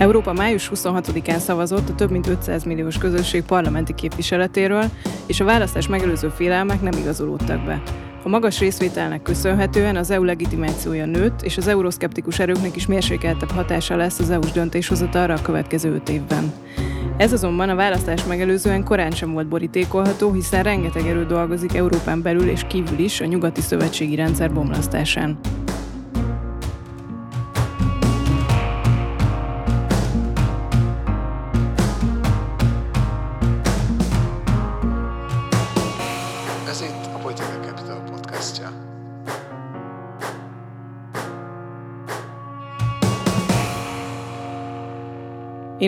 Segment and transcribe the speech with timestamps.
[0.00, 4.84] Európa május 26-án szavazott a több mint 500 milliós közösség parlamenti képviseletéről,
[5.26, 7.82] és a választás megelőző félelmek nem igazolódtak be.
[8.24, 13.96] A magas részvételnek köszönhetően az EU legitimációja nőtt, és az euroszkeptikus erőknek is mérsékeltebb hatása
[13.96, 16.52] lesz az EU-s döntéshozatalra a következő öt évben.
[17.16, 22.48] Ez azonban a választás megelőzően korán sem volt borítékolható, hiszen rengeteg erő dolgozik Európán belül
[22.48, 25.38] és kívül is a nyugati szövetségi rendszer bomlasztásán.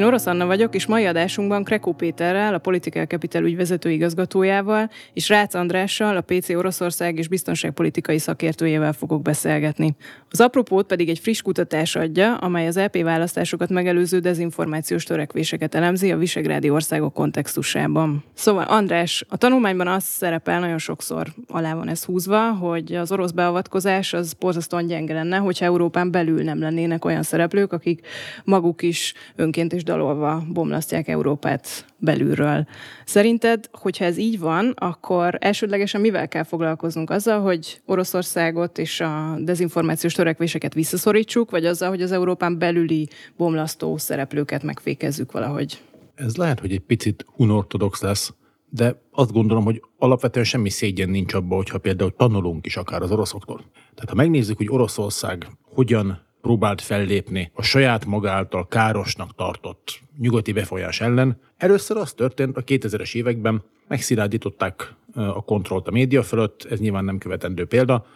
[0.02, 5.28] Én Orosz Anna vagyok, és mai adásunkban Krekó Péterrel, a Political Capital ügyvezető igazgatójával, és
[5.28, 9.96] Rácz Andrással, a PC Oroszország és biztonságpolitikai szakértőjével fogok beszélgetni.
[10.30, 16.12] Az apropót pedig egy friss kutatás adja, amely az LP választásokat megelőző dezinformációs törekvéseket elemzi
[16.12, 18.24] a visegrádi országok kontextusában.
[18.34, 23.30] Szóval András, a tanulmányban az szerepel, nagyon sokszor alá van ez húzva, hogy az orosz
[23.30, 28.06] beavatkozás az borzasztóan gyenge lenne, hogyha Európán belül nem lennének olyan szereplők, akik
[28.44, 32.66] maguk is önként és és dalolva bomlasztják Európát belülről.
[33.04, 37.10] Szerinted, hogyha ez így van, akkor elsődlegesen mivel kell foglalkoznunk?
[37.10, 43.96] Azzal, hogy Oroszországot és a dezinformációs törekvéseket visszaszorítsuk, vagy azzal, hogy az Európán belüli bomlasztó
[43.96, 45.82] szereplőket megfékezzük valahogy?
[46.14, 48.34] Ez lehet, hogy egy picit unortodox lesz,
[48.70, 53.10] de azt gondolom, hogy alapvetően semmi szégyen nincs abban, hogyha például tanulunk is akár az
[53.10, 53.64] oroszoktól.
[53.94, 60.52] Tehát ha megnézzük, hogy Oroszország hogyan próbált fellépni a saját maga által károsnak tartott nyugati
[60.52, 61.40] befolyás ellen.
[61.56, 67.18] Először az történt a 2000-es években, megszilárdították a kontrollt a média fölött, ez nyilván nem
[67.18, 68.06] követendő példa,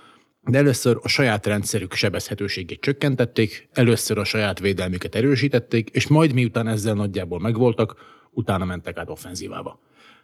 [0.45, 6.69] de először a saját rendszerük sebezhetőségét csökkentették, először a saját védelmüket erősítették, és majd miután
[6.69, 7.97] ezzel nagyjából megvoltak,
[8.31, 9.81] utána mentek át offenzívába.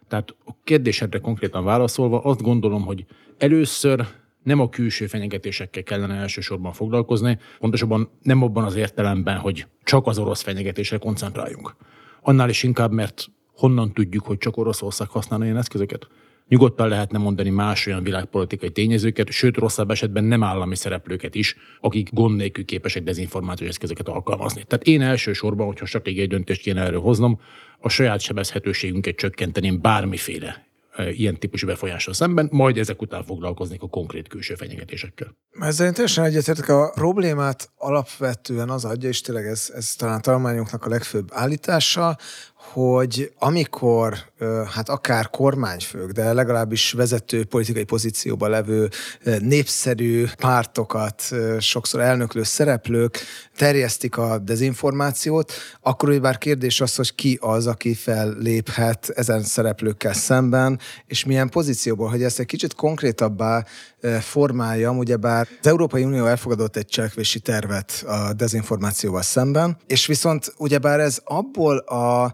[0.07, 3.05] Tehát a kérdésedre konkrétan válaszolva azt gondolom, hogy
[3.37, 4.07] először
[4.43, 10.17] nem a külső fenyegetésekkel kellene elsősorban foglalkozni, pontosabban nem abban az értelemben, hogy csak az
[10.17, 11.75] orosz fenyegetésre koncentráljunk.
[12.21, 16.07] Annál is inkább, mert honnan tudjuk, hogy csak Oroszország használna ilyen eszközöket?
[16.47, 22.13] Nyugodtan lehetne mondani más olyan világpolitikai tényezőket, sőt rosszabb esetben nem állami szereplőket is, akik
[22.13, 24.63] gond nélkül képesek dezinformációs eszközöket alkalmazni.
[24.63, 27.39] Tehát én elsősorban, hogyha stratégiai döntést kéne erről hoznom,
[27.79, 34.27] a saját sebezhetőségünket csökkenteném bármiféle ilyen típusú befolyással szemben, majd ezek után foglalkoznék a konkrét
[34.27, 35.37] külső fenyegetésekkel.
[35.59, 36.69] Ezzel én teljesen egyetértek.
[36.69, 42.17] A problémát alapvetően az adja, és tényleg ez, ez talán a találmányunknak a legfőbb állítása,
[42.71, 44.17] hogy amikor
[44.73, 48.89] hát akár kormányfők, de legalábbis vezető politikai pozícióban levő
[49.39, 51.23] népszerű pártokat,
[51.59, 53.19] sokszor elnöklő szereplők
[53.57, 60.79] terjesztik a dezinformációt, akkor bár kérdés az, hogy ki az, aki felléphet ezen szereplőkkel szemben,
[61.05, 63.65] és milyen pozícióból, hogy ezt egy kicsit konkrétabbá
[64.19, 70.99] formáljam, ugyebár az Európai Unió elfogadott egy cselekvési tervet a dezinformációval szemben, és viszont ugyebár
[70.99, 72.33] ez abból a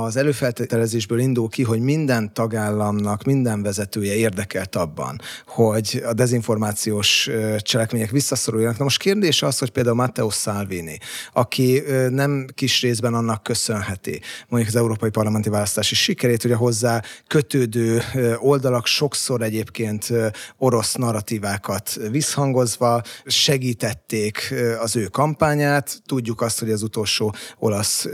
[0.00, 8.10] az előfeltételezésből indul ki, hogy minden tagállamnak, minden vezetője érdekelt abban, hogy a dezinformációs cselekmények
[8.10, 8.78] visszaszoruljanak.
[8.78, 10.98] Na most kérdés az, hogy például Matteo Salvini,
[11.32, 17.02] aki nem kis részben annak köszönheti, mondjuk az európai parlamenti választási sikerét, hogy a hozzá
[17.26, 18.02] kötődő
[18.38, 20.12] oldalak sokszor egyébként
[20.58, 26.02] orosz narratívákat visszhangozva segítették az ő kampányát.
[26.06, 28.06] Tudjuk azt, hogy az utolsó olasz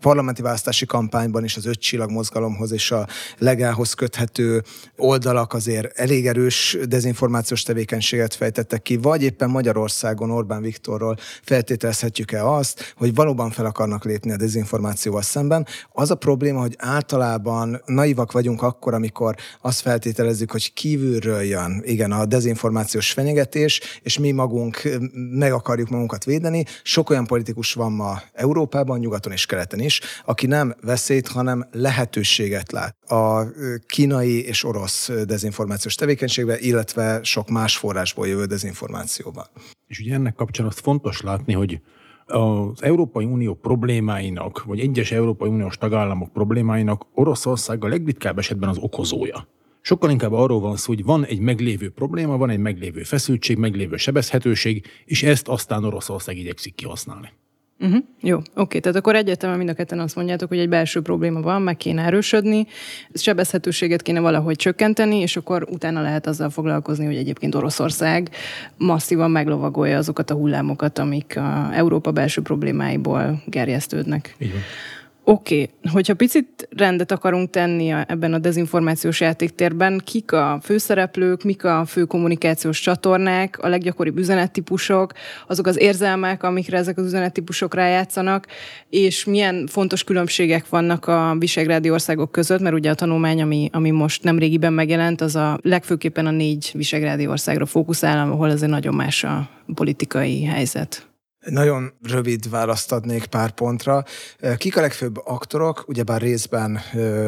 [0.00, 3.06] parlamenti választási kampány kampányban is az öt csillag mozgalomhoz és a
[3.38, 4.62] legához köthető
[4.96, 12.94] oldalak azért elég erős dezinformációs tevékenységet fejtettek ki, vagy éppen Magyarországon Orbán Viktorról feltételezhetjük-e azt,
[12.96, 15.66] hogy valóban fel akarnak lépni a dezinformációval szemben.
[15.92, 22.12] Az a probléma, hogy általában naivak vagyunk akkor, amikor azt feltételezzük, hogy kívülről jön, igen,
[22.12, 24.82] a dezinformációs fenyegetés, és mi magunk
[25.30, 26.64] meg akarjuk magunkat védeni.
[26.82, 31.68] Sok olyan politikus van ma Európában, nyugaton és keleten is, aki nem veszély veszélyt, hanem
[31.72, 33.46] lehetőséget lát a
[33.86, 39.44] kínai és orosz dezinformációs tevékenységben, illetve sok más forrásból jövő dezinformációban.
[39.86, 41.80] És ugye ennek kapcsán azt fontos látni, hogy
[42.26, 48.78] az Európai Unió problémáinak, vagy egyes Európai Uniós tagállamok problémáinak Oroszország a legritkább esetben az
[48.78, 49.48] okozója.
[49.80, 53.96] Sokkal inkább arról van szó, hogy van egy meglévő probléma, van egy meglévő feszültség, meglévő
[53.96, 57.28] sebezhetőség, és ezt aztán Oroszország igyekszik kihasználni.
[57.80, 58.04] Uh-huh.
[58.20, 61.62] Jó, oké, tehát akkor egyértelműen mind a ketten azt mondjátok, hogy egy belső probléma van,
[61.62, 62.66] meg kéne erősödni,
[63.14, 68.30] sebezhetőséget kéne valahogy csökkenteni, és akkor utána lehet azzal foglalkozni, hogy egyébként Oroszország
[68.76, 74.34] masszívan meglovagolja azokat a hullámokat, amik a Európa belső problémáiból gerjesztődnek.
[74.38, 74.52] Így.
[75.26, 75.92] Oké, okay.
[75.92, 82.04] hogyha picit rendet akarunk tenni ebben a dezinformációs játéktérben, kik a főszereplők, mik a fő
[82.04, 85.12] kommunikációs csatornák, a leggyakoribb üzenettípusok,
[85.46, 88.46] azok az érzelmek, amikre ezek az üzenettípusok rájátszanak,
[88.90, 93.90] és milyen fontos különbségek vannak a visegrádi országok között, mert ugye a tanulmány, ami, ami
[93.90, 98.94] most nem régiben megjelent, az a legfőképpen a négy visegrádi országra fókuszál, ahol azért nagyon
[98.94, 101.13] más a politikai helyzet.
[101.44, 104.04] Nagyon rövid választ adnék pár pontra.
[104.56, 105.84] Kik a legfőbb aktorok?
[105.86, 106.80] Ugyebár részben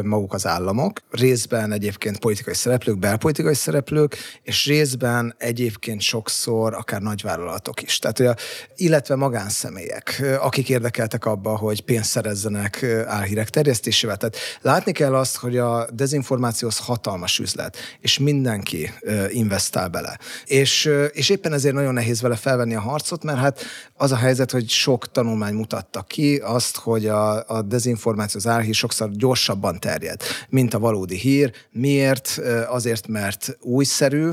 [0.03, 7.81] maguk az államok, részben egyébként politikai szereplők, belpolitikai szereplők, és részben egyébként sokszor akár nagyvállalatok
[7.81, 7.99] is.
[7.99, 8.41] Tehát,
[8.75, 14.17] illetve magánszemélyek, akik érdekeltek abba, hogy pénzt szerezzenek álhírek terjesztésével.
[14.17, 18.91] Tehát látni kell azt, hogy a dezinformáció az hatalmas üzlet, és mindenki
[19.29, 20.19] investál bele.
[20.45, 23.61] És, és éppen ezért nagyon nehéz vele felvenni a harcot, mert hát
[23.93, 28.73] az a helyzet, hogy sok tanulmány mutatta ki azt, hogy a, a dezinformáció, az álhír
[28.73, 31.51] sokszor gyorsabban terjed, mint a valódi hír.
[31.71, 32.41] Miért?
[32.67, 34.29] Azért, mert újszerű,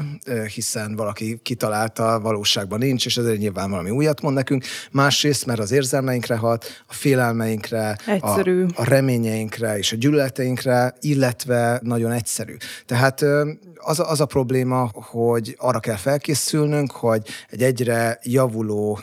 [0.55, 4.65] hiszen valaki kitalálta, valóságban nincs, és ezért nyilván valami újat mond nekünk.
[4.93, 8.41] Másrészt, mert az érzelmeinkre hat, a félelmeinkre, a,
[8.75, 12.56] a reményeinkre és a gyűlöleteinkre, illetve nagyon egyszerű.
[12.87, 13.25] Tehát
[13.76, 19.00] az, az a probléma, hogy arra kell felkészülnünk, hogy egy egyre javuló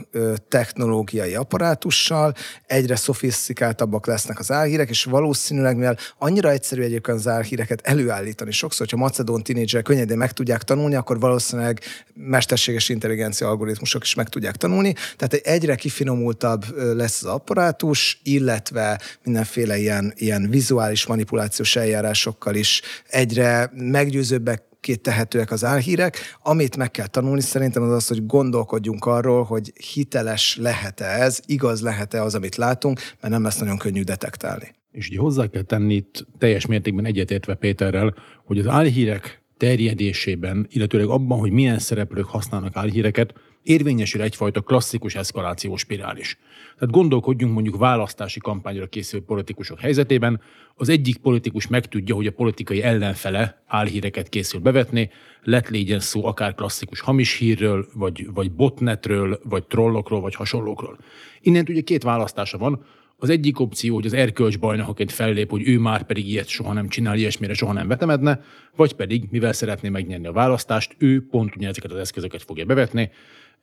[0.61, 2.33] technológiai apparátussal
[2.67, 8.79] egyre szofisztikáltabbak lesznek az álhírek, és valószínűleg, mivel annyira egyszerű egyébként az álhíreket előállítani, sokszor,
[8.79, 11.79] hogyha macedón tínédzser könnyedén meg tudják tanulni, akkor valószínűleg
[12.13, 14.93] mesterséges intelligencia algoritmusok is meg tudják tanulni.
[14.93, 16.65] Tehát egy egyre kifinomultabb
[16.95, 25.51] lesz az apparátus, illetve mindenféle ilyen, ilyen vizuális manipulációs eljárásokkal is egyre meggyőzőbbek két tehetőek
[25.51, 26.17] az álhírek.
[26.43, 31.81] Amit meg kell tanulni szerintem az az, hogy gondolkodjunk arról, hogy hiteles lehet-e ez, igaz
[31.81, 34.73] lehet-e az, amit látunk, mert nem lesz nagyon könnyű detektálni.
[34.91, 41.07] És ugye hozzá kell tenni itt teljes mértékben egyetértve Péterrel, hogy az álhírek terjedésében, illetőleg
[41.07, 46.37] abban, hogy milyen szereplők használnak álhíreket, érvényesül egyfajta klasszikus eszkalációs spirális.
[46.77, 50.41] Tehát gondolkodjunk mondjuk választási kampányra készülő politikusok helyzetében,
[50.75, 55.09] az egyik politikus megtudja, hogy a politikai ellenfele álhíreket készül bevetni,
[55.43, 60.97] lett légyen szó akár klasszikus hamis hírről, vagy, vagy botnetről, vagy trollokról, vagy hasonlókról.
[61.41, 62.85] Innen ugye két választása van,
[63.23, 66.87] az egyik opció, hogy az erkölcs bajnokoként fellép, hogy ő már pedig ilyet soha nem
[66.87, 68.41] csinál, ilyesmire soha nem vetemedne,
[68.75, 73.11] vagy pedig, mivel szeretné megnyerni a választást, ő pont ugyanezeket az eszközöket fogja bevetni,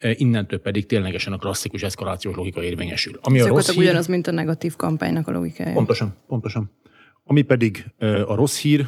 [0.01, 3.19] innentől pedig ténylegesen a klasszikus eszkalációs logika érvényesül.
[3.23, 5.73] Ami a rossz hír, ugyanaz, mint a negatív kampánynak a logikája.
[5.73, 6.71] Pontosan, pontosan.
[7.25, 8.87] Ami pedig e, a rossz hír,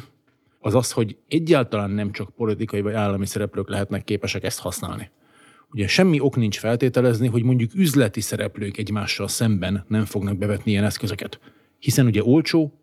[0.59, 5.09] az az, hogy egyáltalán nem csak politikai vagy állami szereplők lehetnek képesek ezt használni.
[5.71, 10.83] Ugye semmi ok nincs feltételezni, hogy mondjuk üzleti szereplők egymással szemben nem fognak bevetni ilyen
[10.83, 11.39] eszközöket.
[11.79, 12.73] Hiszen ugye olcsó,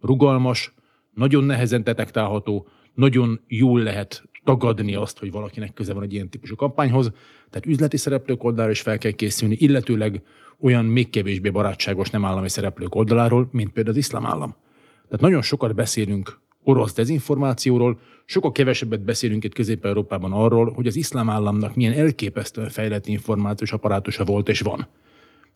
[0.00, 0.74] rugalmas,
[1.14, 6.54] nagyon nehezen detektálható, nagyon jól lehet tagadni azt, hogy valakinek köze van egy ilyen típusú
[6.54, 7.10] kampányhoz.
[7.50, 10.22] Tehát üzleti szereplők oldalára is fel kell készülni, illetőleg
[10.60, 14.54] olyan még kevésbé barátságos nem állami szereplők oldaláról, mint például az iszlám állam.
[15.04, 21.30] Tehát nagyon sokat beszélünk orosz dezinformációról, sokkal kevesebbet beszélünk itt Közép-Európában arról, hogy az iszlám
[21.30, 24.86] államnak milyen elképesztően fejlett információs apparátusa volt és van.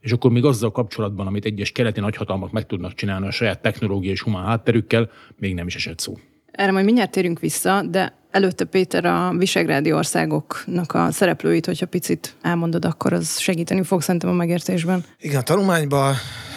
[0.01, 4.13] És akkor még azzal kapcsolatban, amit egyes keleti nagyhatalmak meg tudnak csinálni a saját technológiai
[4.13, 6.15] és humán hátterükkel, még nem is esett szó.
[6.51, 12.35] Erre majd mindjárt térünk vissza, de előtte Péter a visegrádi országoknak a szereplőit, hogyha picit
[12.43, 15.05] elmondod, akkor az segíteni fog szerintem a megértésben.
[15.19, 16.15] Igen, a tanulmányban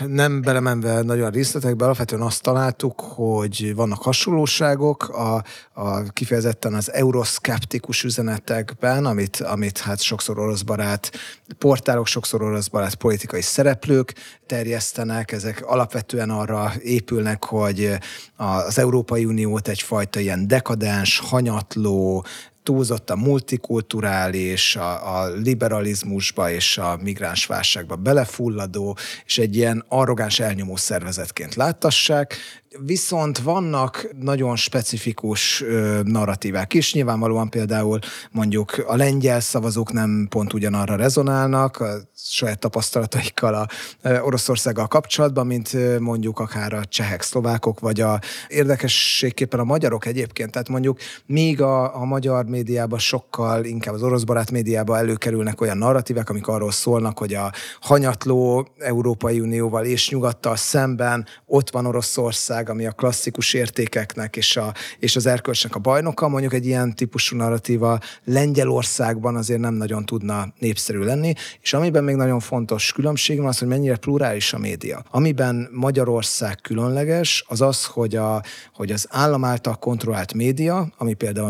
[0.08, 8.04] nem belemenve nagyon részletekbe, alapvetően azt találtuk, hogy vannak hasonlóságok a, a kifejezetten az euroszkeptikus
[8.04, 11.12] üzenetekben, amit, amit hát sokszor orosz barát
[11.58, 14.14] portálok, sokszor orosz barát politikai szereplők
[14.46, 17.92] terjesztenek, ezek alapvetően arra épülnek, hogy
[18.36, 22.26] az Európai Uniót egyfajta ilyen dekadens, hanyatló,
[22.66, 30.40] túlzott a multikulturális, a, a liberalizmusba és a migráns válságba belefulladó, és egy ilyen arrogáns
[30.40, 32.38] elnyomó szervezetként láttassák,
[32.80, 36.94] Viszont vannak nagyon specifikus ö, narratívák is.
[36.94, 38.00] Nyilvánvalóan például
[38.32, 43.68] mondjuk a lengyel szavazók nem pont ugyanarra rezonálnak a saját tapasztalataikkal a
[44.02, 50.06] ö, Oroszországgal kapcsolatban, mint ö, mondjuk akár a csehek, szlovákok, vagy a érdekességképpen a magyarok
[50.06, 50.52] egyébként.
[50.52, 55.78] Tehát mondjuk még a, a magyar médiában sokkal inkább az orosz barát médiában előkerülnek olyan
[55.78, 62.70] narratívek, amik arról szólnak, hogy a hanyatló Európai Unióval és nyugattal szemben ott van Oroszország,
[62.70, 66.28] ami a klasszikus értékeknek és, a, és az erkölcsnek a bajnoka.
[66.28, 72.16] Mondjuk egy ilyen típusú narratíva Lengyelországban azért nem nagyon tudna népszerű lenni, és amiben még
[72.16, 75.04] nagyon fontos különbség van az, hogy mennyire plurális a média.
[75.12, 78.42] Amiben Magyarország különleges, az az, hogy, a,
[78.74, 81.50] hogy az állam által kontrollált média, ami például a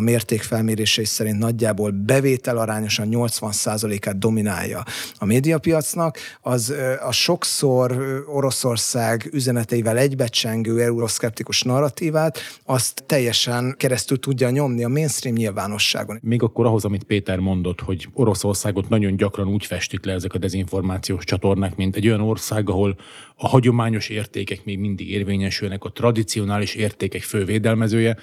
[0.96, 4.84] mértékfelmérései szerint nagyjából bevétel arányosan 80%-át dominálja
[5.18, 6.74] a médiapiacnak, az
[7.08, 16.20] a sokszor Oroszország üzeneteivel egybecsengő euroszkeptikus narratívát, azt teljesen keresztül tudja nyomni a mainstream nyilvánosságon.
[16.22, 20.38] Még akkor ahhoz, amit Péter mondott, hogy Oroszországot nagyon gyakran úgy festik le ezek a
[20.38, 22.98] dezinformációs csatornák, mint egy olyan ország, ahol
[23.36, 28.18] a hagyományos értékek még mindig érvényesülnek, a tradicionális értékek fővédelmezője.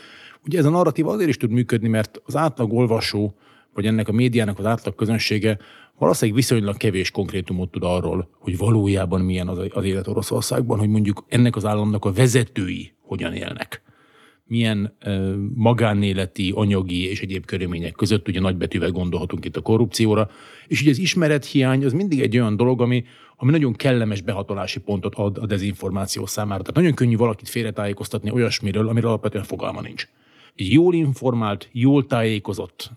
[0.46, 3.34] Ugye ez a narratív azért is tud működni, mert az átlag olvasó,
[3.74, 5.58] vagy ennek a médiának az átlag közönsége
[5.98, 11.24] valószínűleg viszonylag kevés konkrétumot tud arról, hogy valójában milyen az, az élet Oroszországban, hogy mondjuk
[11.28, 13.82] ennek az államnak a vezetői hogyan élnek
[14.52, 20.30] milyen uh, magánéleti, anyagi és egyéb körülmények között, ugye nagybetűvel gondolhatunk itt a korrupcióra,
[20.66, 23.04] és ugye az ismerethiány az mindig egy olyan dolog, ami,
[23.36, 26.60] ami nagyon kellemes behatolási pontot ad a dezinformáció számára.
[26.60, 30.08] Tehát nagyon könnyű valakit félretájékoztatni olyasmiről, amiről alapvetően fogalma nincs.
[30.56, 32.90] Egy jól informált, jól tájékozott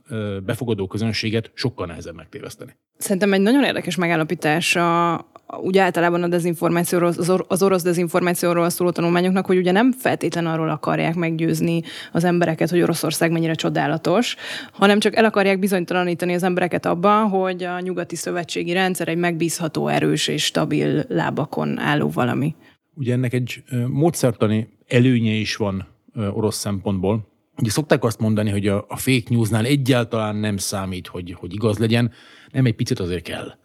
[0.46, 2.76] befogadó közönséget sokkal nehezebb megtéveszteni.
[2.98, 5.14] Szerintem egy nagyon érdekes megállapítás a,
[5.62, 7.14] úgy általában a dezinformációról,
[7.48, 11.82] az orosz dezinformációról szóló tanulmányoknak, hogy ugye nem feltétlen arról akarják meggyőzni
[12.12, 14.36] az embereket, hogy Oroszország mennyire csodálatos,
[14.72, 19.88] hanem csak el akarják bizonytalanítani az embereket abban, hogy a nyugati szövetségi rendszer egy megbízható,
[19.88, 22.56] erős és stabil lábakon álló valami.
[22.94, 27.34] Ugye ennek egy módszertani előnye is van orosz szempontból.
[27.58, 31.78] Ugye szokták azt mondani, hogy a, a fake newsnál egyáltalán nem számít, hogy, hogy igaz
[31.78, 32.12] legyen,
[32.52, 33.58] nem egy picit azért kell.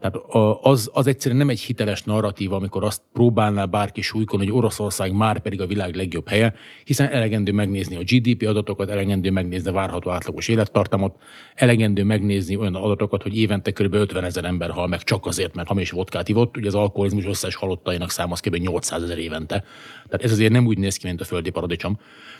[0.00, 0.16] Tehát
[0.62, 5.40] az, az egyszerűen nem egy hiteles narratíva, amikor azt próbálná bárki súlykon, hogy Oroszország már
[5.40, 10.10] pedig a világ legjobb helye, hiszen elegendő megnézni a GDP adatokat, elegendő megnézni a várható
[10.10, 11.16] átlagos élettartamot,
[11.54, 13.94] elegendő megnézni olyan adatokat, hogy évente kb.
[13.94, 17.54] 50 ezer ember hal meg csak azért, mert hamis vodkát ivott, ugye az alkoholizmus összes
[17.54, 18.56] halottainak száma az kb.
[18.56, 19.64] 800 ezer évente.
[20.06, 21.98] Tehát ez azért nem úgy néz ki, mint a földi paradicsom.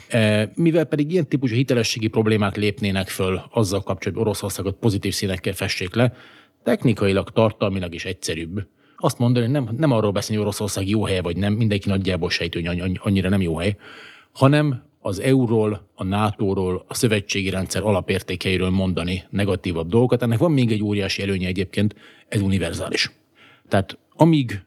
[0.08, 5.52] E, mivel pedig ilyen típusú hitelességi problémák lépnének föl azzal kapcsolatban, hogy Oroszországot pozitív színekkel
[5.52, 6.12] fessék le,
[6.64, 8.66] technikailag, tartalmilag is egyszerűbb.
[8.96, 12.62] Azt mondani, nem, nem arról beszélni, hogy Oroszország jó hely vagy nem, mindenki nagyjából sejtő,
[12.62, 13.76] hogy annyira nem jó hely,
[14.32, 20.22] hanem az EU-ról, a NATO-ról, a szövetségi rendszer alapértékeiről mondani negatívabb dolgokat.
[20.22, 21.94] Ennek van még egy óriási előnye egyébként,
[22.28, 23.12] ez univerzális.
[23.68, 24.64] Tehát amíg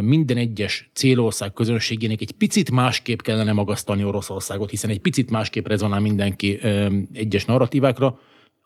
[0.00, 6.00] minden egyes célország közönségének egy picit másképp kellene magasztalni Oroszországot, hiszen egy picit másképp rezonál
[6.00, 6.60] mindenki
[7.12, 8.18] egyes narratívákra,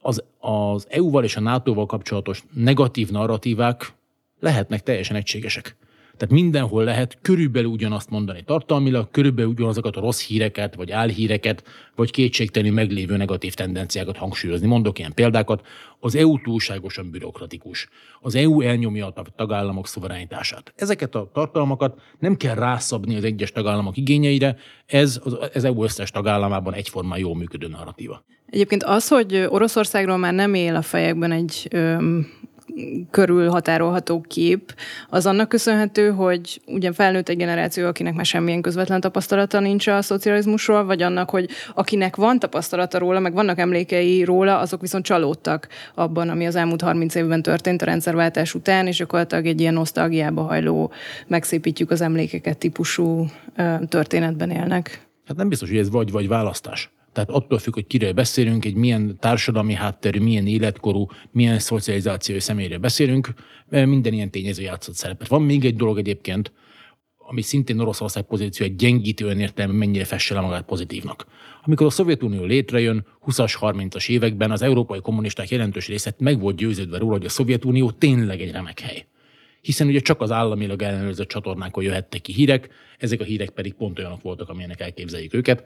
[0.06, 3.92] az, az EU-val és a NATO-val kapcsolatos negatív narratívák
[4.40, 5.76] lehetnek teljesen egységesek.
[6.16, 12.11] Tehát mindenhol lehet körülbelül ugyanazt mondani tartalmilag, körülbelül ugyanazokat a rossz híreket, vagy álhíreket, vagy
[12.11, 14.66] kétségteni meglévő negatív tendenciákat hangsúlyozni.
[14.66, 15.66] Mondok ilyen példákat.
[16.00, 17.88] Az EU túlságosan bürokratikus.
[18.21, 20.73] Az EU elnyomja a tagállamok szuverenitását.
[20.76, 24.56] Ezeket a tartalmakat nem kell rászabni az egyes tagállamok igényeire,
[24.87, 25.21] ez
[25.54, 28.25] az EU összes tagállamában egyformán jól működő narratíva.
[28.47, 32.26] Egyébként az, hogy Oroszországról már nem él a fejekben egy öm,
[33.11, 34.75] körül határolható kép,
[35.09, 40.02] az annak köszönhető, hogy ugye felnőtt egy generáció, akinek már semmilyen közvetlen tapasztalata nincs a
[40.02, 45.69] szocializmusról, vagy annak, hogy akinek van tapasztalata róla, meg vannak emlékei róla, azok viszont csalódtak
[45.95, 50.43] abban, ami az elmúlt 30 évben történt a rendszerváltás után, és gyakorlatilag egy ilyen nosztalgiába
[50.43, 50.93] hajló,
[51.26, 53.26] megszépítjük az emlékeket típusú
[53.88, 55.07] történetben élnek.
[55.26, 56.90] Hát nem biztos, hogy ez vagy-vagy választás.
[57.14, 62.78] Tehát attól függ, hogy kiről beszélünk, egy milyen társadalmi hátterű, milyen életkorú, milyen szocializációi személyről
[62.78, 63.28] beszélünk,
[63.68, 65.28] minden ilyen tényező játszott szerepet.
[65.28, 66.52] Van még egy dolog egyébként,
[67.16, 71.26] ami szintén Oroszország pozíció egy gyengítő értelme, mennyire fesse le magát pozitívnak.
[71.62, 76.99] Amikor a Szovjetunió létrejön, 20-as, 30-as években az európai kommunisták jelentős részét meg volt győződve
[76.99, 79.06] róla, hogy a Szovjetunió tényleg egy remek hely
[79.64, 82.68] hiszen ugye csak az államilag ellenőrzött csatornákon jöhettek ki hírek,
[82.99, 85.64] ezek a hírek pedig pont olyanok voltak, amilyenek elképzeljük őket.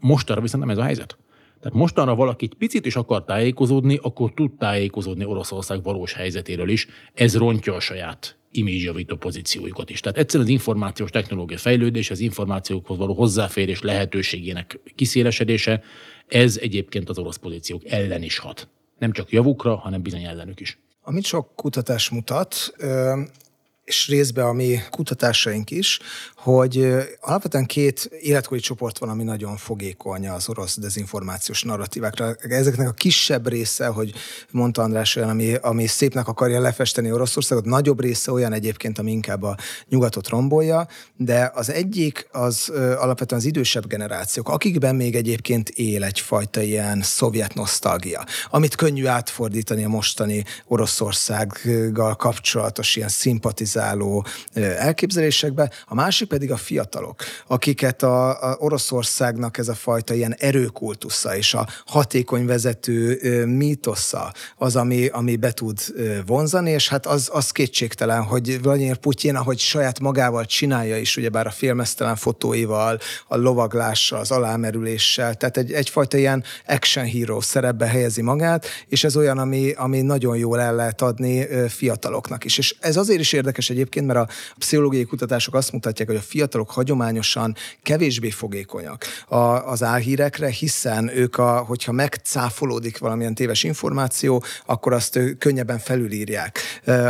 [0.00, 1.16] Mostanra viszont nem ez a helyzet.
[1.60, 6.86] Tehát mostanra valaki egy picit is akar tájékozódni, akkor tud tájékozódni Oroszország valós helyzetéről is.
[7.14, 10.00] Ez rontja a saját imidzsjavító pozíciójukat is.
[10.00, 15.82] Tehát egyszerűen az információs technológia fejlődés, az információkhoz való hozzáférés lehetőségének kiszélesedése,
[16.26, 18.68] ez egyébként az orosz pozíciók ellen is hat.
[18.98, 20.78] Nem csak javukra, hanem bizony ellenük is.
[21.08, 22.74] Amit sok kutatás mutat,
[23.86, 25.98] és részben a mi kutatásaink is,
[26.36, 32.34] hogy alapvetően két életkori csoport van, ami nagyon fogékony az orosz dezinformációs narratívákra.
[32.34, 34.12] Ezeknek a kisebb része, hogy
[34.50, 39.42] mondta András olyan, ami, ami szépnek akarja lefesteni Oroszországot, nagyobb része olyan egyébként, ami inkább
[39.42, 39.56] a
[39.88, 46.60] nyugatot rombolja, de az egyik az alapvetően az idősebb generációk, akikben még egyébként él egyfajta
[46.60, 53.08] ilyen szovjet nosztalgia, amit könnyű átfordítani a mostani Oroszországgal kapcsolatos ilyen
[53.76, 54.24] szimpatizáló
[54.78, 55.70] elképzelésekbe.
[55.86, 61.54] A másik pedig a fiatalok, akiket a, a Oroszországnak ez a fajta ilyen erőkultusza és
[61.54, 65.78] a hatékony vezető mítosza az, ami, ami be tud
[66.26, 71.46] vonzani, és hát az, az kétségtelen, hogy Vladimir Putyin, ahogy saját magával csinálja is, ugyebár
[71.46, 78.22] a filmesztelen fotóival, a lovaglással, az alámerüléssel, tehát egy, egyfajta ilyen action hero szerepbe helyezi
[78.22, 82.58] magát, és ez olyan, ami, ami nagyon jól el lehet adni fiataloknak is.
[82.58, 86.70] És ez azért is érdekes egyébként, mert a pszichológiai kutatások azt mutatják, hogy a fiatalok
[86.70, 89.04] hagyományosan kevésbé fogékonyak
[89.64, 96.58] az álhírekre, hiszen ők, a, hogyha megcáfolódik valamilyen téves információ, akkor azt könnyebben felülírják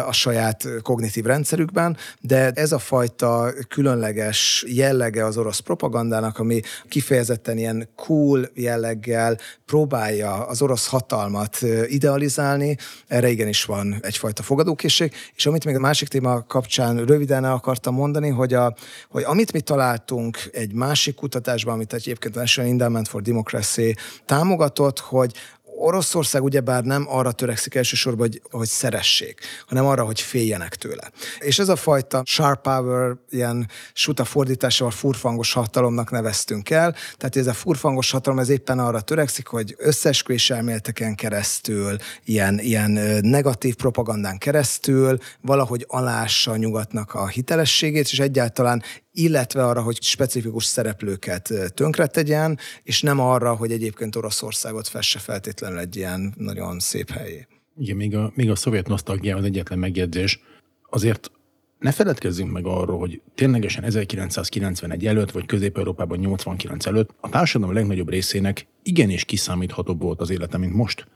[0.06, 7.58] a saját kognitív rendszerükben, de ez a fajta különleges jellege az orosz propagandának, ami kifejezetten
[7.58, 15.64] ilyen cool jelleggel próbálja az orosz hatalmat idealizálni, erre igenis van egyfajta fogadókészség, és amit
[15.64, 18.74] még a másik téma kapcsán röviden el akartam mondani, hogy, a,
[19.10, 24.98] hogy amit mi találtunk egy másik kutatásban, amit egyébként a National Endowment for Democracy támogatott,
[24.98, 25.32] hogy
[25.78, 31.10] Oroszország ugyebár nem arra törekszik elsősorban, hogy, hogy szeressék, hanem arra, hogy féljenek tőle.
[31.38, 36.94] És ez a fajta sharp power, ilyen suta fordításával furfangos hatalomnak neveztünk el.
[37.16, 42.90] Tehát ez a furfangos hatalom ez éppen arra törekszik, hogy összeesküvés elméleteken keresztül, ilyen, ilyen
[43.22, 48.82] negatív propagandán keresztül valahogy alássa a nyugatnak a hitelességét, és egyáltalán
[49.16, 55.96] illetve arra, hogy specifikus szereplőket tönkretegyen, és nem arra, hogy egyébként Oroszországot fesse feltétlenül egy
[55.96, 57.46] ilyen nagyon szép helyé.
[57.78, 60.40] Igen, még a, még a szovjet nosztalgia az egyetlen megjegyzés.
[60.90, 61.30] Azért
[61.78, 68.08] ne feledkezzünk meg arról, hogy ténylegesen 1991 előtt, vagy Közép-Európában 89 előtt a társadalom legnagyobb
[68.08, 71.06] részének igenis kiszámíthatóbb volt az élete, mint most.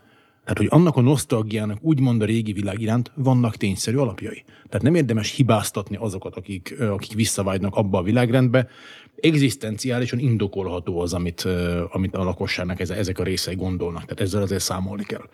[0.42, 4.44] Tehát, hogy annak a nosztalgiának úgymond a régi világ iránt vannak tényszerű alapjai.
[4.68, 8.68] Tehát nem érdemes hibáztatni azokat, akik, akik visszavágynak abba a világrendbe.
[9.16, 11.48] Egzisztenciálisan indokolható az, amit,
[11.90, 14.02] amit a lakosságnak ezek a részei gondolnak.
[14.02, 15.28] Tehát ezzel azért számolni kell.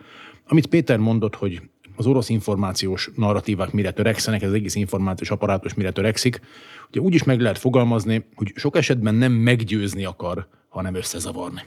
[0.49, 1.63] Amit Péter mondott, hogy
[1.97, 6.41] az orosz információs narratívák mire törekszenek, ez az egész információs apparátus mire törekszik,
[6.89, 11.63] ugye úgy is meg lehet fogalmazni, hogy sok esetben nem meggyőzni akar, hanem összezavarni.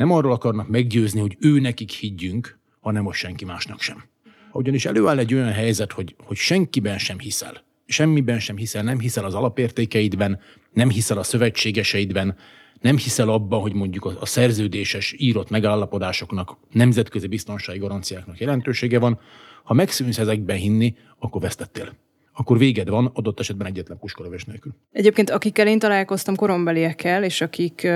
[0.00, 4.04] Nem arról akarnak meggyőzni, hogy ő nekik higgyünk, hanem most senki másnak sem.
[4.52, 9.24] Ugyanis előáll egy olyan helyzet, hogy, hogy senkiben sem hiszel, semmiben sem hiszel, nem hiszel
[9.24, 10.40] az alapértékeidben,
[10.72, 12.36] nem hiszel a szövetségeseidben,
[12.80, 19.20] nem hiszel abban, hogy mondjuk a szerződéses, írott megállapodásoknak, nemzetközi biztonsági garanciáknak jelentősége van,
[19.64, 21.98] ha megszűnsz ezekben hinni, akkor vesztettél
[22.32, 24.72] akkor véged van, adott esetben egyetlen puskolövés nélkül.
[24.92, 27.88] Egyébként akikkel én találkoztam korombeliekkel, és akik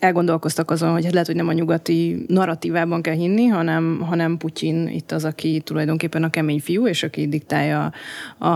[0.00, 5.12] elgondolkoztak azon, hogy lehet, hogy nem a nyugati narratívában kell hinni, hanem, hanem Putyin itt
[5.12, 7.92] az, aki tulajdonképpen a kemény fiú, és aki diktálja
[8.38, 8.48] a,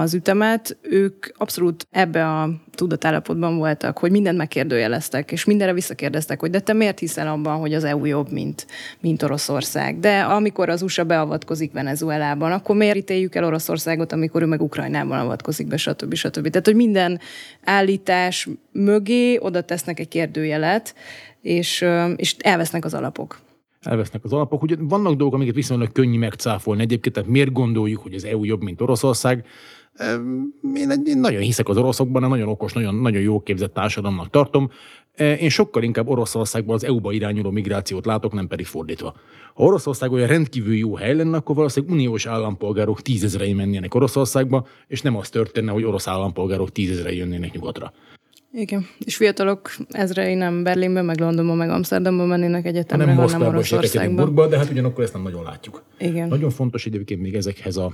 [0.00, 0.76] az ütemet.
[0.82, 6.72] Ők abszolút ebbe a tudatállapotban voltak, hogy mindent megkérdőjeleztek, és mindenre visszakérdeztek, hogy de te
[6.72, 8.66] miért hiszel abban, hogy az EU jobb, mint,
[9.00, 10.00] mint Oroszország?
[10.00, 15.18] De amikor az USA beavatkozik Venezuelában, akkor miért ítéljük el Oroszországot, amikor ő meg Ukrajnában
[15.18, 16.14] avatkozik be, stb.
[16.14, 16.48] stb.
[16.48, 17.20] Tehát, hogy minden
[17.64, 20.81] állítás mögé oda tesznek egy kérdőjelet,
[21.40, 21.84] és,
[22.16, 23.40] és elvesznek az alapok
[23.82, 24.62] elvesznek az alapok.
[24.62, 28.62] Ugye vannak dolgok, amiket viszonylag könnyű megcáfolni egyébként, tehát miért gondoljuk, hogy az EU jobb,
[28.62, 29.46] mint Oroszország?
[30.74, 34.70] Én, én nagyon hiszek az oroszokban, nagyon okos, nagyon, nagyon jó képzett társadalomnak tartom.
[35.16, 39.14] Én sokkal inkább Oroszországban az EU-ba irányuló migrációt látok, nem pedig fordítva.
[39.54, 45.02] Ha Oroszország olyan rendkívül jó hely lenne, akkor valószínűleg uniós állampolgárok tízezrei mennének Oroszországba, és
[45.02, 47.92] nem az történne, hogy orosz állampolgárok tízezrei jönnének nyugatra.
[48.52, 54.46] Igen, és fiatalok ezrei nem Berlinbe, meg Londonba, meg Amsterdamba mennének egyetemre, hanem, hanem Oroszországba.
[54.46, 55.84] De hát ugyanakkor ezt nem nagyon látjuk.
[55.98, 56.28] Igen.
[56.28, 57.92] Nagyon fontos egyébként még ezekhez a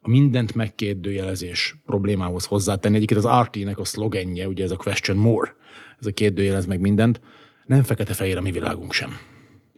[0.00, 2.96] a mindent megkérdőjelezés problémához hozzátenni.
[2.96, 5.54] Egyébként az RT-nek a szlogenje, ugye ez a question more,
[6.00, 7.20] ez a kérdőjelez meg mindent,
[7.66, 9.10] nem fekete-fehér a mi világunk sem.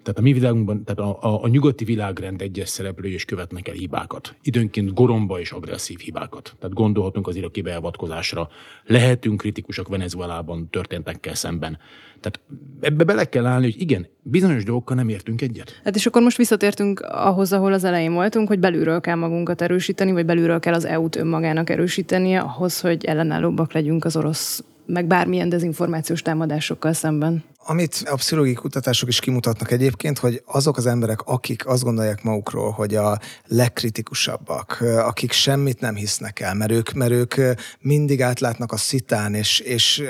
[0.03, 3.75] Tehát a mi világunkban, tehát a, a, a nyugati világrend egyes szereplői is követnek el
[3.75, 4.35] hibákat.
[4.43, 6.55] Időnként goromba és agresszív hibákat.
[6.59, 8.49] Tehát gondolhatunk az iraki beavatkozásra.
[8.85, 11.79] Lehetünk kritikusak Venezuelában történtekkel szemben.
[12.21, 12.41] Tehát
[12.81, 15.81] ebbe bele kell állni, hogy igen, bizonyos dolgokkal nem értünk egyet.
[15.85, 20.13] Hát és akkor most visszatértünk ahhoz, ahol az elején voltunk, hogy belülről kell magunkat erősíteni,
[20.13, 25.49] vagy belülről kell az EU-t önmagának erősítenie ahhoz, hogy ellenállóbbak legyünk az orosz meg bármilyen
[25.49, 27.45] dezinformációs támadásokkal szemben.
[27.71, 32.71] Amit a pszichológiai kutatások is kimutatnak egyébként, hogy azok az emberek, akik azt gondolják magukról,
[32.71, 37.35] hogy a legkritikusabbak, akik semmit nem hisznek el, mert ők, mert ők
[37.81, 40.03] mindig átlátnak a szitán, és, és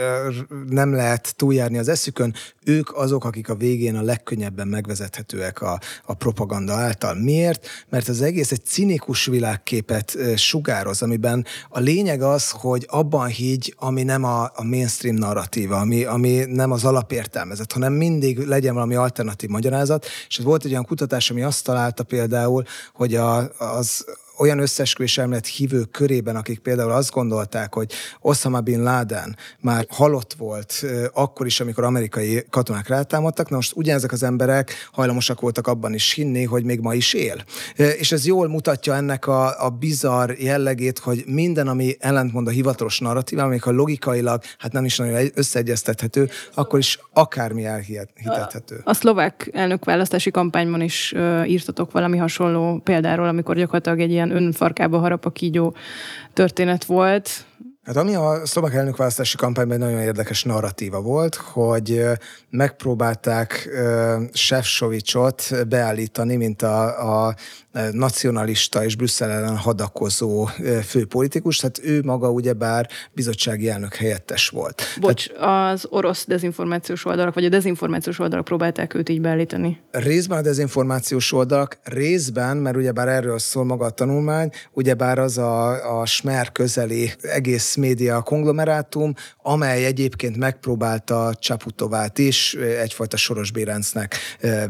[0.69, 6.15] nem lehet túljárni az eszükön, ők azok, akik a végén a legkönnyebben megvezethetőek a, a
[6.15, 7.15] propaganda által.
[7.15, 7.67] Miért?
[7.89, 14.03] Mert az egész egy cinikus világképet sugároz, amiben a lényeg az, hogy abban higgy, ami
[14.03, 16.85] nem a, a mainstream narratíva, ami, ami nem az
[17.51, 20.07] alapértelmezet, hanem mindig legyen valami alternatív magyarázat.
[20.29, 24.05] És volt egy olyan kutatás, ami azt találta például, hogy a, az
[24.41, 30.35] olyan összesküvés elmélet hívők körében, akik például azt gondolták, hogy Osama Bin Laden már halott
[30.39, 35.95] volt akkor is, amikor amerikai katonák rátámadtak, na most ugyanezek az emberek hajlamosak voltak abban
[35.95, 37.45] is hinni, hogy még ma is él.
[37.75, 42.99] És ez jól mutatja ennek a, a bizarr jellegét, hogy minden, ami ellentmond a hivatalos
[42.99, 48.81] narratívám, amik a logikailag hát nem is nagyon összeegyeztethető, akkor is akármi elhitethető.
[48.85, 51.15] A, a szlovák elnökválasztási kampányban is
[51.47, 55.75] írtatok valami hasonló példáról, amikor gyakorlatilag egy ilyen ilyen önfarkába harap a kígyó
[56.33, 57.45] történet volt.
[57.91, 62.03] Hát ami a szlovák elnökválasztási kampányban egy nagyon érdekes narratíva volt, hogy
[62.51, 63.69] megpróbálták
[64.33, 67.35] Sefcovicsot beállítani, mint a, a
[67.93, 70.49] nacionalista és Brüsszel ellen hadakozó
[70.87, 74.83] főpolitikus, tehát ő maga ugyebár bizottsági elnök helyettes volt.
[75.01, 79.81] Bocs, tehát, az orosz dezinformációs oldalak, vagy a dezinformációs oldalak próbálták őt így beállítani?
[79.91, 86.01] Részben a dezinformációs oldalak, részben, mert ugyebár erről szól maga a tanulmány, ugyebár az a,
[86.01, 94.17] a Smer közeli egész média konglomerátum, amely egyébként megpróbálta Csaputovát is egyfajta Soros Bérencnek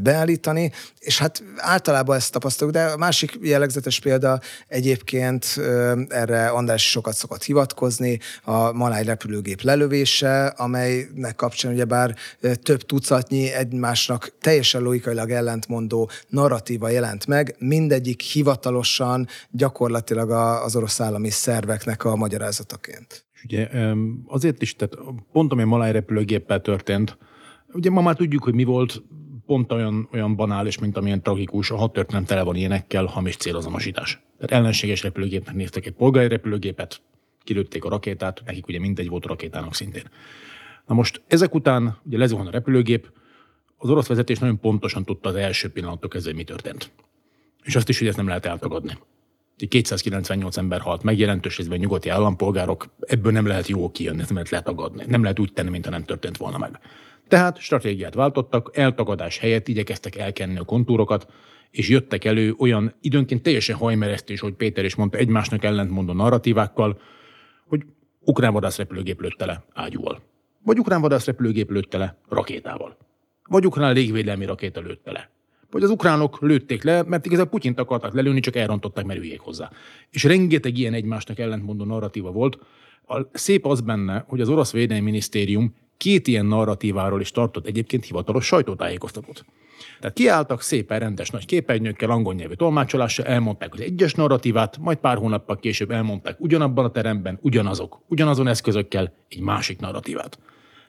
[0.01, 5.61] beállítani, és hát általában ezt tapasztaljuk, de a másik jellegzetes példa egyébként
[6.09, 12.15] erre András sokat szokott hivatkozni, a Maláj repülőgép lelövése, amelynek kapcsán ugyebár
[12.63, 20.31] több tucatnyi egymásnak teljesen logikailag ellentmondó narratíva jelent meg, mindegyik hivatalosan gyakorlatilag
[20.65, 22.90] az orosz állami szerveknek a magyarázataként.
[23.33, 23.69] És ugye
[24.27, 24.99] azért is, tehát
[25.33, 27.19] pont ami a Maláj repülőgéppel történt,
[27.73, 29.03] ugye ma már tudjuk, hogy mi volt
[29.47, 34.21] pont olyan, olyan banális, mint amilyen tragikus, a hat történet tele van ilyenekkel, hamis célazonosítás.
[34.39, 37.03] Tehát ellenséges repülőgépnek néztek egy polgári repülőgépet,
[37.43, 40.05] kilőtték a rakétát, nekik ugye mindegy volt a rakétának szintén.
[40.87, 43.13] Na most ezek után ugye lezuhan a repülőgép,
[43.77, 46.91] az orosz vezetés nagyon pontosan tudta az első pillanatok kezdve, mi történt.
[47.63, 48.99] És azt is, hogy ezt nem lehet eltagadni.
[49.69, 54.49] 298 ember halt meg, jelentős részben nyugati állampolgárok, ebből nem lehet jó kijönni, nem lehet
[54.49, 55.05] letagadni.
[55.07, 56.79] Nem lehet úgy tenni, mintha nem történt volna meg.
[57.29, 61.27] Tehát stratégiát váltottak, eltagadás helyett igyekeztek elkenni a kontúrokat,
[61.71, 67.01] és jöttek elő olyan időnként teljesen hajmeresztés, hogy Péter is mondta, egymásnak ellentmondó narratívákkal,
[67.67, 67.83] hogy
[68.21, 70.21] ukrán vadászrepülőgép lőtte le ágyúval.
[70.63, 72.97] Vagy ukrán vadászrepülőgép lőtte le rakétával.
[73.49, 75.31] Vagy ukrán légvédelmi rakéta lőtte le.
[75.71, 79.71] Vagy az ukránok lőtték le, mert igazából Putyint akartak lelőni, csak elrontották, mert üljék hozzá.
[80.11, 82.59] És rengeteg ilyen egymásnak ellentmondó narratíva volt.
[83.07, 88.05] A szép az benne, hogy az orosz védelmi minisztérium két ilyen narratíváról is tartott egyébként
[88.05, 89.45] hivatalos sajtótájékoztatót.
[90.01, 95.17] Tehát kiálltak szépen rendes nagy képernyőkkel, angol nyelvű tolmácsolással, elmondták az egyes narratívát, majd pár
[95.17, 100.39] hónappal később elmondták ugyanabban a teremben, ugyanazok, ugyanazon eszközökkel egy másik narratívát.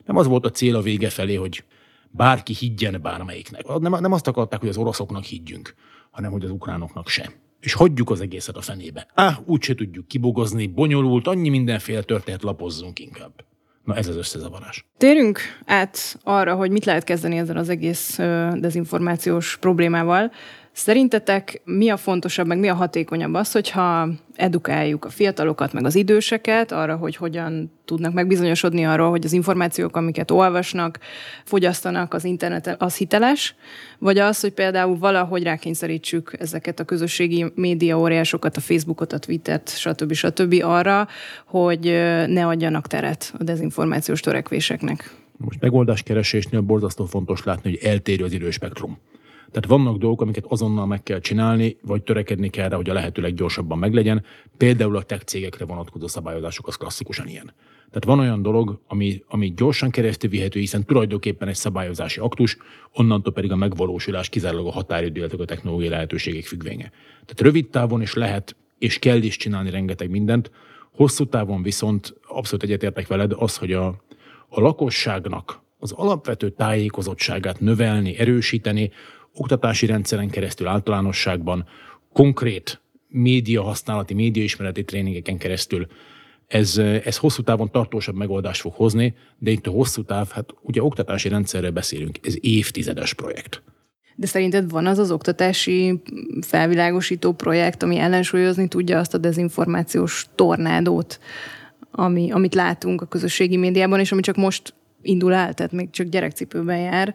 [0.06, 1.64] Nem az volt a cél a vége felé, hogy
[2.12, 3.66] bárki higgyen bármelyiknek.
[3.66, 5.74] Nem, nem azt akarták, hogy az oroszoknak higgyünk,
[6.10, 7.32] hanem hogy az ukránoknak sem.
[7.60, 9.06] És hagyjuk az egészet a fenébe.
[9.14, 13.32] Á, úgyse tudjuk kibogozni, bonyolult, annyi mindenféle történet lapozzunk inkább.
[13.84, 14.84] Na ez az összezavarás.
[14.96, 18.16] Térünk át arra, hogy mit lehet kezdeni ezzel az egész
[18.54, 20.32] dezinformációs problémával.
[20.72, 25.94] Szerintetek mi a fontosabb, meg mi a hatékonyabb az, hogyha edukáljuk a fiatalokat, meg az
[25.94, 30.98] időseket arra, hogy hogyan tudnak megbizonyosodni arról, hogy az információk, amiket olvasnak,
[31.44, 33.54] fogyasztanak az interneten, az hiteles,
[33.98, 39.78] vagy az, hogy például valahogy rákényszerítsük ezeket a közösségi média óriásokat, a Facebookot, a Twittert,
[39.78, 40.12] stb.
[40.12, 40.54] stb.
[40.62, 41.08] arra,
[41.46, 41.84] hogy
[42.26, 45.14] ne adjanak teret a dezinformációs törekvéseknek.
[45.36, 48.98] Most megoldáskeresésnél borzasztó fontos látni, hogy eltérő az időspektrum.
[49.52, 53.22] Tehát vannak dolgok, amiket azonnal meg kell csinálni, vagy törekedni kell rá, hogy a lehető
[53.22, 54.24] leggyorsabban meglegyen.
[54.56, 57.52] Például a tech cégekre vonatkozó szabályozások az klasszikusan ilyen.
[57.92, 62.56] Tehát van olyan dolog, ami, ami gyorsan keresztül vihető, hiszen tulajdonképpen egy szabályozási aktus,
[62.92, 66.90] onnantól pedig a megvalósulás kizárólag a határidő, a technológiai lehetőségek függvénye.
[67.10, 70.50] Tehát rövid távon is lehet, és kell is csinálni rengeteg mindent,
[70.92, 73.86] hosszú távon viszont abszolút egyetértek veled az, hogy a,
[74.48, 78.90] a lakosságnak az alapvető tájékozottságát növelni, erősíteni,
[79.34, 81.66] oktatási rendszeren keresztül általánosságban,
[82.12, 85.86] konkrét média használati, médiaismereti tréningeken keresztül
[86.52, 90.82] ez, ez hosszú távon tartósabb megoldást fog hozni, de itt a hosszú táv, hát ugye
[90.82, 93.62] oktatási rendszerről beszélünk, ez évtizedes projekt.
[94.16, 96.02] De szerinted van az az oktatási
[96.40, 101.20] felvilágosító projekt, ami ellensúlyozni tudja azt a dezinformációs tornádót,
[101.90, 106.06] ami, amit látunk a közösségi médiában, és ami csak most indul el, tehát még csak
[106.06, 107.14] gyerekcipőben jár.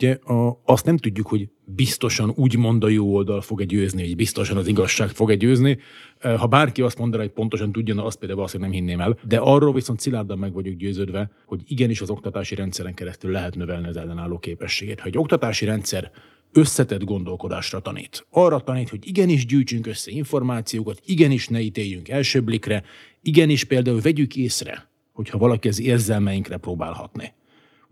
[0.00, 4.16] Ugye a, azt nem tudjuk, hogy biztosan úgymond a jó oldal fog egy győzni, hogy
[4.16, 5.78] biztosan az igazság fog egy győzni.
[6.20, 9.18] Ha bárki azt mondaná, hogy pontosan tudjon, azt például valószínűleg nem hinném el.
[9.22, 13.88] De arról viszont szilárdan meg vagyok győződve, hogy igenis az oktatási rendszeren keresztül lehet növelni
[13.88, 15.00] az ellenálló képességét.
[15.00, 16.10] Ha egy oktatási rendszer
[16.52, 18.26] összetett gondolkodásra tanít.
[18.30, 22.82] Arra tanít, hogy igenis gyűjtsünk össze információkat, igenis ne ítéljünk első blikre,
[23.22, 27.32] igenis például vegyük észre, hogyha valaki az érzelmeinkre próbál hatni.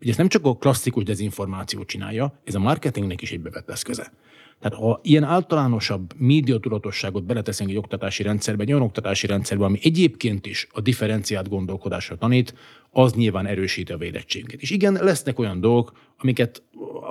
[0.00, 4.12] Ugye ez nem csak a klasszikus dezinformációt csinálja, ez a marketingnek is egy bevett eszköze.
[4.61, 10.46] Tehát ha ilyen általánosabb médiatudatosságot beleteszünk egy oktatási rendszerbe, egy olyan oktatási rendszerbe, ami egyébként
[10.46, 12.54] is a differenciált gondolkodásra tanít,
[12.90, 14.61] az nyilván erősíti a védettségünket.
[14.61, 16.62] És igen, lesznek olyan dolgok, amiket,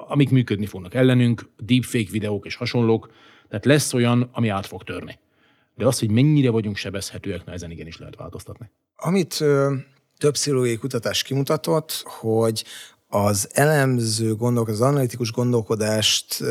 [0.08, 3.12] amik működni fognak ellenünk, deepfake videók és hasonlók,
[3.50, 5.19] tehát lesz olyan, ami át fog törni.
[5.76, 8.69] De az, hogy mennyire vagyunk sebezhetőek, na ezen igenis lehet változtatni.
[8.95, 9.43] Amit
[10.17, 12.63] több pszichológiai kutatás kimutatott, hogy
[13.10, 16.43] az elemző gondolk, az analitikus gondolkodást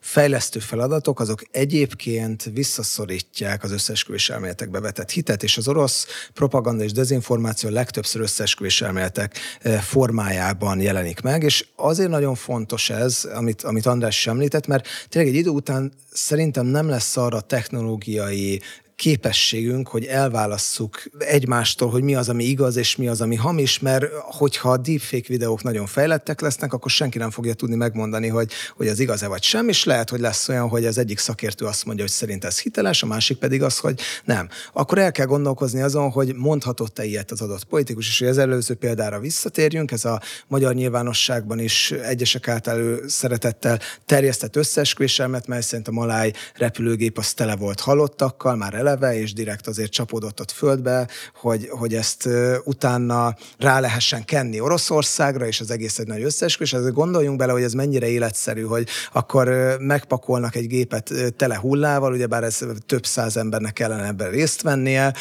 [0.00, 6.92] fejlesztő feladatok, azok egyébként visszaszorítják az összeesküvés elméletekbe vetett hitet, és az orosz propaganda és
[6.92, 9.38] dezinformáció legtöbbször összeesküvés elméletek
[9.80, 15.38] formájában jelenik meg, és azért nagyon fontos ez, amit, amit András említett, mert tényleg egy
[15.38, 18.60] idő után szerintem nem lesz arra technológiai
[18.96, 24.04] képességünk, hogy elválasszuk egymástól, hogy mi az, ami igaz, és mi az, ami hamis, mert
[24.12, 28.88] hogyha a deepfake videók nagyon fejlettek lesznek, akkor senki nem fogja tudni megmondani, hogy, hogy
[28.88, 32.04] az igaz-e vagy sem, és lehet, hogy lesz olyan, hogy az egyik szakértő azt mondja,
[32.04, 34.48] hogy szerint ez hiteles, a másik pedig az, hogy nem.
[34.72, 38.74] Akkor el kell gondolkozni azon, hogy mondhatott-e ilyet az adott politikus, és hogy az előző
[38.74, 45.92] példára visszatérjünk, ez a magyar nyilvánosságban is egyesek által szeretettel terjesztett összeesküvéselmet, mely szerint a
[45.92, 51.68] maláj repülőgép az tele volt halottakkal, már eleve, és direkt azért csapódott ott földbe, hogy,
[51.68, 52.28] hogy ezt
[52.64, 56.72] utána rá lehessen kenni Oroszországra, és az egész egy nagy összeesküvés.
[56.72, 62.42] Ezért gondoljunk bele, hogy ez mennyire életszerű, hogy akkor megpakolnak egy gépet tele hullával, ugyebár
[62.42, 65.14] ez több száz embernek kellene ebben részt vennie.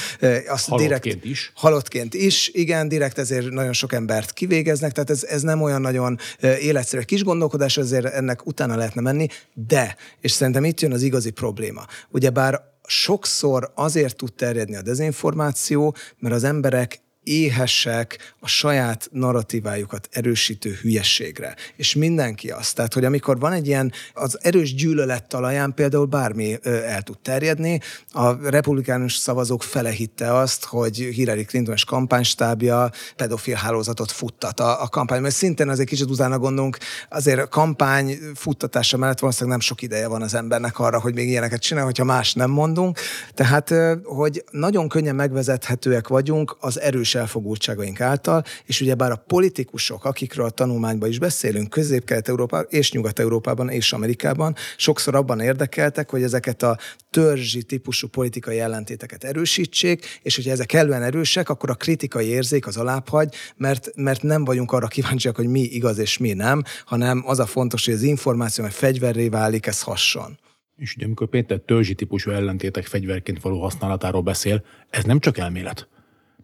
[0.47, 1.51] Azt halottként direkt, is.
[1.55, 6.19] Halottként is, igen, direkt ezért nagyon sok embert kivégeznek, tehát ez, ez nem olyan nagyon
[6.59, 7.01] életszerű.
[7.01, 11.85] Kis gondolkodás, azért ennek utána lehetne menni, de, és szerintem itt jön az igazi probléma.
[12.09, 20.77] Ugyebár sokszor azért tud terjedni a dezinformáció, mert az emberek éhesek a saját narratívájukat erősítő
[20.81, 21.55] hülyességre.
[21.75, 22.75] És mindenki azt.
[22.75, 27.79] Tehát, hogy amikor van egy ilyen, az erős gyűlölet talaján például bármi el tud terjedni,
[28.11, 34.81] a republikánus szavazók fele hitte azt, hogy Hillary Clinton és kampánystábja pedofil hálózatot futtat a,
[34.81, 35.21] a kampány.
[35.21, 36.77] Mert szintén azért kicsit utána gondolunk,
[37.09, 41.27] azért a kampány futtatása mellett valószínűleg nem sok ideje van az embernek arra, hogy még
[41.27, 42.99] ilyeneket csinál, hogyha más nem mondunk.
[43.33, 50.45] Tehát, hogy nagyon könnyen megvezethetőek vagyunk az erős elfogultságaink által, és ugyebár a politikusok, akikről
[50.45, 56.77] a tanulmányban is beszélünk, Közép-Kelet-Európában és Nyugat-Európában és Amerikában, sokszor abban érdekeltek, hogy ezeket a
[57.09, 62.77] törzsi típusú politikai ellentéteket erősítsék, és hogyha ezek kellően erősek, akkor a kritikai érzék az
[62.77, 67.39] alábbhagy, mert, mert nem vagyunk arra kíváncsiak, hogy mi igaz és mi nem, hanem az
[67.39, 70.39] a fontos, hogy az információ, hogy fegyverré válik, ez hasson.
[70.75, 75.87] És ugye amikor Péter törzsi típusú ellentétek fegyverként való használatáról beszél, ez nem csak elmélet.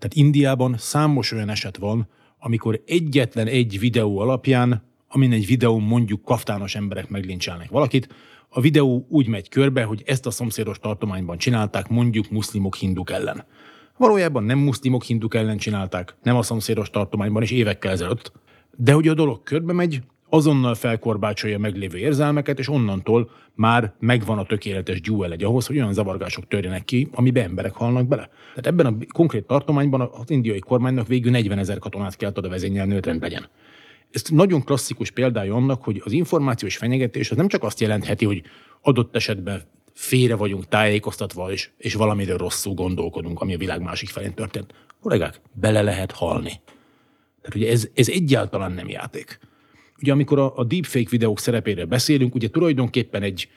[0.02, 2.08] Tehát Indiában számos olyan eset van,
[2.40, 8.08] amikor egyetlen egy videó alapján, amin egy videón mondjuk kaftános emberek meglincselnek valakit,
[8.50, 13.46] a videó úgy megy körbe, hogy ezt a szomszédos tartományban csinálták mondjuk muszlimok hinduk ellen.
[13.98, 18.32] Valójában nem muszlimok hinduk ellen csinálták, nem a szomszédos tartományban és évekkel ezelőtt.
[18.78, 20.02] De hogy a dolog körbe megy,
[20.34, 26.48] azonnal felkorbácsolja meglévő érzelmeket, és onnantól már megvan a tökéletes egy ahhoz, hogy olyan zavargások
[26.48, 28.30] törjenek ki, amiben emberek halnak bele.
[28.50, 32.94] Tehát ebben a konkrét tartományban az indiai kormánynak végül 40 ezer katonát kellett oda vezényelni,
[32.94, 33.50] hogy rend legyen.
[34.12, 38.42] Ez nagyon klasszikus példája annak, hogy az információs fenyegetés az nem csak azt jelentheti, hogy
[38.82, 39.62] adott esetben
[39.94, 44.74] félre vagyunk tájékoztatva, és, és valamiről rosszul gondolkodunk, ami a világ másik felén történt.
[45.02, 46.62] Kollégák, bele lehet halni.
[47.42, 49.40] Tehát ugye ez, ez egyáltalán nem játék.
[50.02, 53.50] Ugye amikor a, a deepfake videók szerepéről beszélünk, ugye tulajdonképpen egy,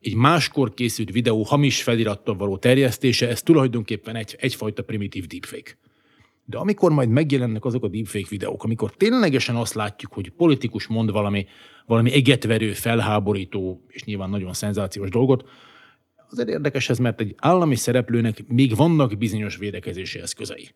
[0.00, 5.76] egy máskor készült videó hamis felirattal való terjesztése, ez tulajdonképpen egy, egyfajta primitív deepfake.
[6.44, 11.10] De amikor majd megjelennek azok a deepfake videók, amikor ténylegesen azt látjuk, hogy politikus mond
[11.10, 11.46] valami,
[11.86, 15.48] valami egetverő, felháborító, és nyilván nagyon szenzációs dolgot,
[16.30, 20.70] azért érdekes ez, mert egy állami szereplőnek még vannak bizonyos védekezési eszközei.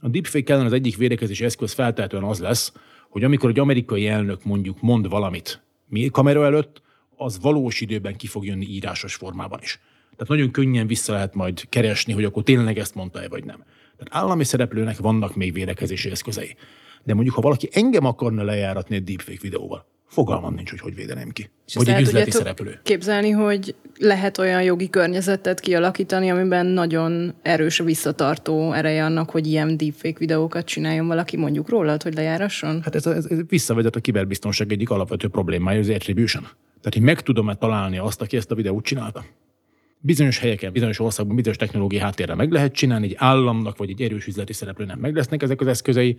[0.00, 2.72] A deepfake ellen az egyik védekezési eszköz feltétlenül az lesz,
[3.12, 6.82] hogy amikor egy amerikai elnök mondjuk mond valamit mi kamera előtt,
[7.16, 9.80] az valós időben ki fog jönni írásos formában is.
[10.00, 13.64] Tehát nagyon könnyen vissza lehet majd keresni, hogy akkor tényleg ezt mondta-e, vagy nem.
[13.96, 16.56] Tehát állami szereplőnek vannak még védekezési eszközei.
[17.04, 21.30] De mondjuk, ha valaki engem akarna lejáratni egy deepfake videóval, fogalmam nincs, hogy hogy védeném
[21.30, 21.50] ki.
[21.66, 22.80] És vagy egy üzleti szereplő.
[22.82, 29.46] képzelni, hogy lehet olyan jogi környezetet kialakítani, amiben nagyon erős a visszatartó ereje annak, hogy
[29.46, 32.80] ilyen deepfake videókat csináljon valaki mondjuk rólad, hogy lejárasson?
[32.82, 36.42] Hát ez, ez, ez visszavezet a kiberbiztonság egyik alapvető problémája, az attribution.
[36.42, 39.24] Tehát, hogy meg tudom-e találni azt, aki ezt a videót csinálta.
[39.98, 44.26] Bizonyos helyeken, bizonyos országban, bizonyos technológiai háttérre meg lehet csinálni, egy államnak vagy egy erős
[44.26, 46.18] üzleti szereplőnek meg lesznek ezek az eszközei,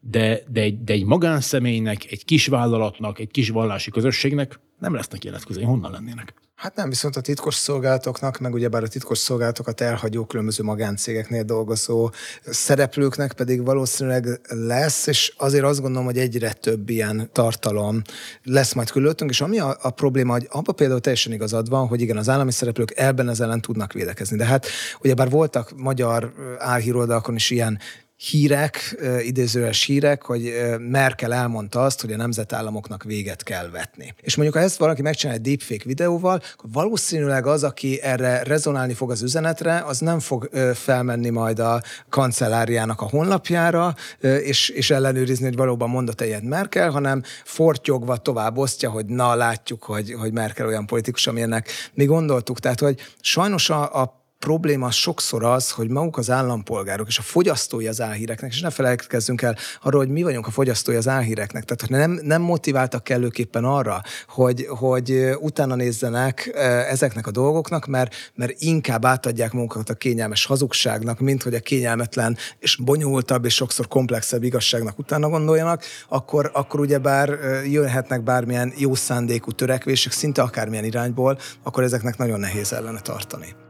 [0.00, 5.36] de, de, egy, de egy magánszemélynek, egy kisvállalatnak, egy kis vallási közösségnek nem lesznek ilyen
[5.36, 5.64] eszközei.
[5.64, 6.34] Honnan lennének?
[6.54, 12.10] Hát nem, viszont a titkos szolgálatoknak, meg ugyebár a titkos szolgálatokat elhagyó különböző magáncégeknél dolgozó
[12.44, 18.02] szereplőknek pedig valószínűleg lesz, és azért azt gondolom, hogy egyre több ilyen tartalom
[18.42, 22.00] lesz majd külöttünk, és ami a, a probléma, hogy abban például teljesen igazad van, hogy
[22.00, 24.36] igen, az állami szereplők ebben az ellen tudnak védekezni.
[24.36, 24.66] De hát
[25.00, 27.78] ugyebár voltak magyar álhíroldalakon is ilyen
[28.18, 34.14] hírek, idézőes hírek, hogy Merkel elmondta azt, hogy a nemzetállamoknak véget kell vetni.
[34.20, 38.94] És mondjuk, ha ezt valaki megcsinál egy deepfake videóval, akkor valószínűleg az, aki erre rezonálni
[38.94, 45.44] fog az üzenetre, az nem fog felmenni majd a kancelláriának a honlapjára, és, és ellenőrizni,
[45.44, 50.66] hogy valóban mondott ilyet Merkel, hanem fortyogva tovább osztja, hogy na, látjuk, hogy, hogy Merkel
[50.66, 52.60] olyan politikus, amilyennek mi gondoltuk.
[52.60, 57.86] Tehát, hogy sajnos a, a probléma sokszor az, hogy maguk az állampolgárok és a fogyasztói
[57.86, 61.64] az álhíreknek, és ne felejtkezzünk el arról, hogy mi vagyunk a fogyasztói az álhíreknek.
[61.64, 66.50] Tehát nem, nem motiváltak kellőképpen arra, hogy, hogy utána nézzenek
[66.88, 72.36] ezeknek a dolgoknak, mert, mert inkább átadják magukat a kényelmes hazugságnak, mint hogy a kényelmetlen
[72.58, 77.28] és bonyolultabb és sokszor komplexebb igazságnak utána gondoljanak, akkor, akkor ugyebár
[77.64, 83.66] jöhetnek bármilyen jó szándékú törekvések, szinte akármilyen irányból, akkor ezeknek nagyon nehéz ellene tartani.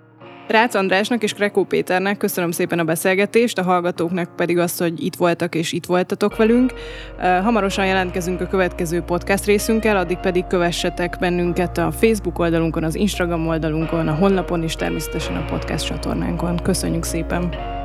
[0.48, 5.16] Rácz Andrásnak és Krekó Péternek köszönöm szépen a beszélgetést, a hallgatóknak pedig azt, hogy itt
[5.16, 6.72] voltak és itt voltatok velünk.
[7.18, 13.46] Hamarosan jelentkezünk a következő podcast részünkkel, addig pedig kövessetek bennünket a Facebook oldalunkon, az Instagram
[13.46, 16.56] oldalunkon, a honlapon és természetesen a podcast csatornánkon.
[16.56, 17.76] Köszönjük szépen!